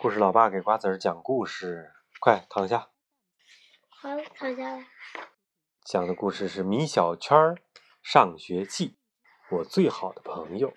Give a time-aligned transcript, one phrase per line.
[0.00, 1.90] 故事老爸给瓜子儿讲故事，
[2.20, 2.90] 快躺下。
[3.88, 4.84] 好，躺下了。
[5.84, 7.56] 讲的故事是《米小圈儿
[8.00, 8.90] 上学记》，
[9.56, 10.72] 我最好的朋友。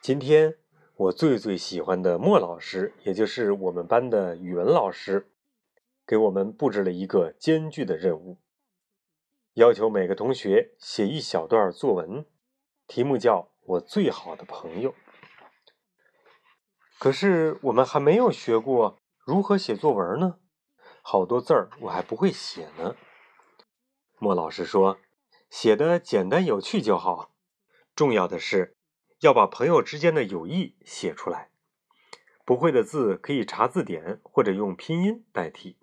[0.00, 0.58] 今天
[0.96, 5.30] 我最最喜欢的莫老师，也就是我们班的语文老师，
[6.04, 8.40] 给我们布置了一个艰巨的任务，
[9.52, 12.26] 要求每个同学写一小段作文，
[12.88, 14.92] 题目叫我最好的朋友。
[17.02, 20.36] 可是我们还没有学过如何写作文呢，
[21.02, 22.94] 好多字儿我还不会写呢。
[24.20, 24.98] 莫老师说，
[25.50, 27.32] 写的简单有趣就好，
[27.96, 28.76] 重要的是
[29.18, 31.50] 要把朋友之间的友谊写出来。
[32.44, 35.76] 不会的字可以查字典或者用拼音代替。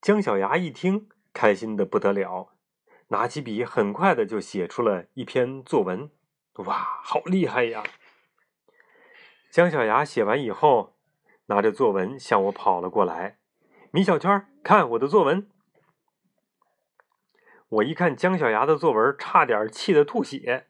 [0.00, 2.52] 姜小牙一听，开心的不得了，
[3.08, 6.08] 拿起笔，很快的就写出了一篇作文。
[6.58, 7.82] 哇，好厉害呀！
[9.52, 10.94] 姜小牙写完以后，
[11.44, 13.36] 拿着作文向我跑了过来。
[13.90, 15.46] 米小圈，看我的作文。
[17.68, 20.68] 我一看姜小牙的作文，差点气得吐血。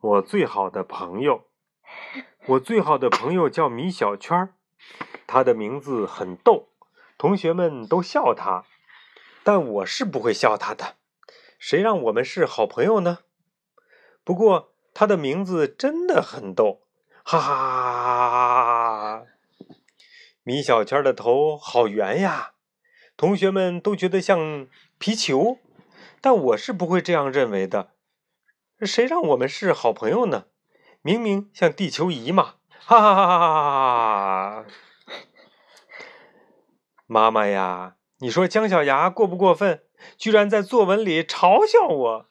[0.00, 1.44] 我最好的朋友，
[2.46, 4.54] 我最好的朋友叫米小圈，
[5.26, 6.70] 他的名字很逗，
[7.18, 8.64] 同学们都笑他，
[9.44, 10.96] 但我是不会笑他的。
[11.58, 13.18] 谁让我们是好朋友呢？
[14.24, 16.78] 不过他的名字真的很逗。
[17.24, 19.22] 哈哈，
[20.42, 22.52] 米小圈的头好圆呀，
[23.16, 24.66] 同学们都觉得像
[24.98, 25.58] 皮球，
[26.20, 27.92] 但我是不会这样认为的。
[28.80, 30.46] 谁让我们是好朋友呢？
[31.00, 32.56] 明明像地球仪嘛！
[32.80, 34.66] 哈哈哈哈！
[37.06, 39.84] 妈妈呀，你说姜小牙过不过分？
[40.18, 42.26] 居然在作文里嘲笑我！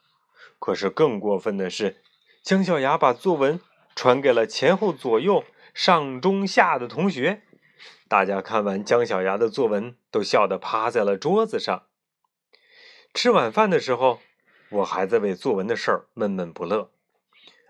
[0.59, 2.03] 可是更过分的是，
[2.44, 3.62] 姜小牙把作文。
[3.95, 7.44] 传给了前后左右上中下的同学，
[8.08, 11.84] 大家看完姜小牙的作文，都笑得趴在了桌子上。
[13.13, 14.19] 吃晚饭的时候，
[14.69, 16.91] 我还在为作文的事儿闷闷不乐。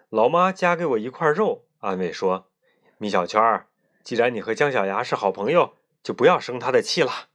[0.09, 2.49] 老妈夹给我一块肉，安慰说
[2.97, 3.67] ：“米小圈儿，
[4.03, 7.29] 既然你和姜小牙是好朋友，就不要生他的气了。”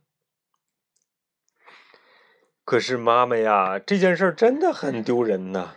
[2.64, 5.74] 可是妈妈呀，这件事真的很丢人呐。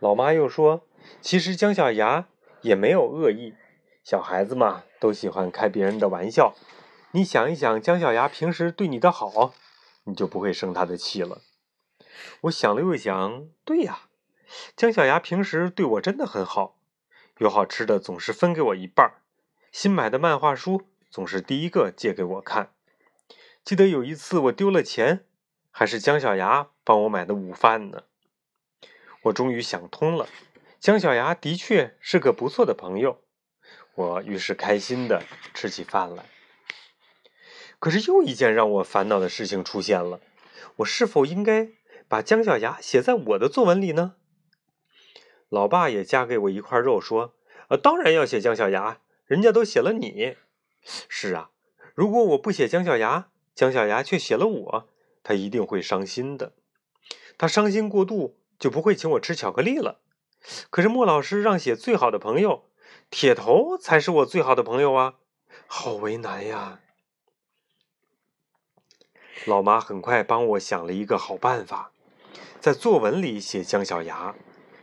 [0.00, 0.86] 老妈又说。
[1.20, 2.28] 其实姜小牙
[2.60, 3.54] 也没有恶意，
[4.02, 6.54] 小孩子嘛都喜欢开别人的玩笑。
[7.12, 9.52] 你想一想，姜小牙平时对你的好，
[10.04, 11.42] 你就不会生他的气了。
[12.42, 14.08] 我想了又想，对呀，
[14.76, 16.78] 姜小牙平时对我真的很好，
[17.38, 19.22] 有好吃的总是分给我一半儿
[19.70, 22.72] 新买的漫画书总是第一个借给我看。
[23.64, 25.24] 记得有一次我丢了钱，
[25.70, 28.04] 还是姜小牙帮我买的午饭呢。
[29.22, 30.26] 我终于想通了。
[30.82, 33.22] 姜小牙的确是个不错的朋友，
[33.94, 35.22] 我于是开心的
[35.54, 36.24] 吃起饭来。
[37.78, 40.20] 可是又一件让我烦恼的事情出现了：
[40.78, 41.68] 我是否应该
[42.08, 44.16] 把姜小牙写在我的作文里呢？
[45.48, 47.36] 老爸也夹给我一块肉，说
[47.70, 50.34] ：“呃，当然要写姜小牙，人家都写了你。”
[51.08, 51.52] 是啊，
[51.94, 54.88] 如果我不写姜小牙，姜小牙却写了我，
[55.22, 56.54] 他一定会伤心的。
[57.38, 60.00] 他伤心过度，就不会请我吃巧克力了。
[60.70, 62.64] 可是莫老师让写最好的朋友，
[63.10, 65.14] 铁头才是我最好的朋友啊，
[65.66, 66.80] 好为难呀！
[69.44, 71.92] 老妈很快帮我想了一个好办法，
[72.60, 74.34] 在作文里写姜小牙，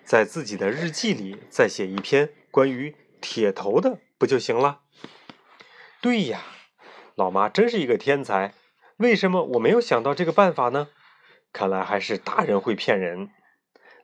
[0.04, 4.82] 在自己的日记里再写一篇关于铁头的，不就行了？
[6.02, 6.42] 对呀，
[7.16, 8.54] 老妈真是一个天才，
[8.98, 10.90] 为什么我没有想到这个办法呢？
[11.52, 13.32] 看来还是大人会骗人。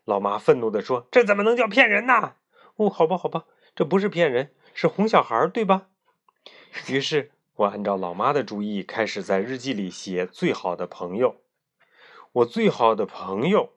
[0.06, 2.36] 老妈愤怒地说：“这怎么能叫骗人呢？”
[2.78, 3.46] 哦，好吧，好吧，
[3.76, 5.88] 这不是骗人，是哄小孩，对吧？
[6.88, 11.38] 于是我按照老妈的主意，开始在日记里写最好的朋友。
[12.34, 13.72] 我最好的朋友，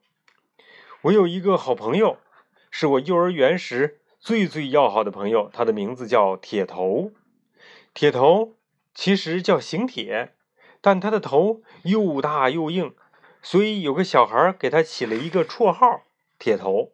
[1.03, 2.19] 我有一个好朋友，
[2.71, 7.13] 是我幼儿园时最最要好的朋友，他的名字叫铁头。
[7.95, 8.55] 铁头
[8.93, 10.35] 其实叫邢铁，
[10.81, 12.95] 但他的头又大又硬，
[13.41, 16.03] 所以有个小孩给他起了一个绰号。
[16.39, 16.93] 铁头，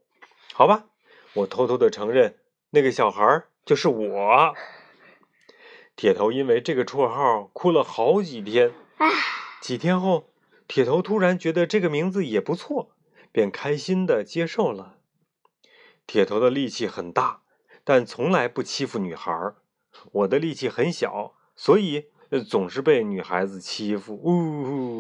[0.53, 0.87] 好吧，
[1.35, 2.39] 我偷偷的承认，
[2.71, 4.55] 那个小孩就是我。
[5.97, 8.73] 铁头因为这个绰号哭了好几天。
[9.61, 10.31] 几天后，
[10.67, 12.91] 铁头突然觉得这个名字也不错，
[13.31, 14.99] 便开心的接受了。
[16.07, 17.43] 铁头的力气很大，
[17.85, 19.55] 但从来不欺负女孩。
[20.13, 22.07] 我的力气很小，所以
[22.49, 24.15] 总是被女孩子欺负。
[24.15, 24.94] 呜。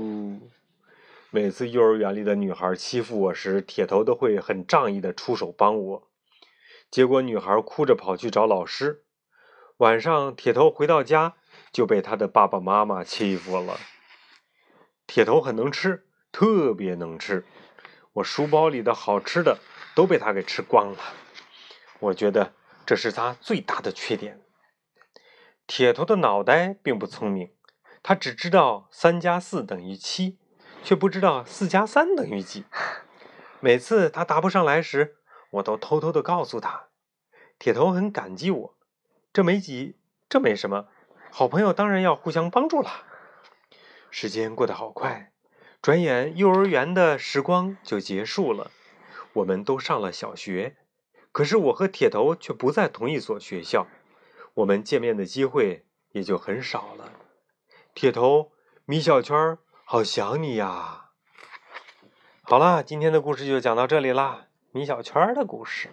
[1.34, 6.08] 每次幼儿园里的女孩欺负我时，铁头都会很仗义的出手帮我。
[6.92, 9.02] 结果女孩哭着跑去找老师，
[9.78, 11.34] 晚上，铁头回到家
[11.72, 13.80] 就被他的爸爸妈妈欺负了。
[15.08, 17.44] 铁头很能吃，特别能吃。
[18.12, 19.58] 我书包里的好吃的
[19.96, 20.98] 都被他给吃光了。
[21.98, 22.54] 我觉得
[22.86, 24.40] 这是他最大的缺点。
[25.66, 27.50] 铁头的脑袋并不聪明，
[28.04, 30.38] 他只知道三加四等于七，
[30.84, 32.64] 却不知道四加三等于几。
[33.58, 35.16] 每次他答不上来时，
[35.52, 36.88] 我都偷偷的告诉他。
[37.58, 38.76] 铁头很感激我，
[39.32, 39.96] 这没几，
[40.28, 40.88] 这没什么，
[41.30, 43.04] 好朋友当然要互相帮助啦。
[44.10, 45.32] 时间过得好快，
[45.80, 48.70] 转眼幼儿园的时光就结束了，
[49.32, 50.76] 我们都上了小学，
[51.32, 53.86] 可是我和铁头却不在同一所学校，
[54.54, 57.12] 我们见面的机会也就很少了。
[57.94, 58.52] 铁头，
[58.84, 61.10] 米小圈，好想你呀！
[62.42, 65.90] 好啦，今天的故事就讲到这里啦，米小圈的故事。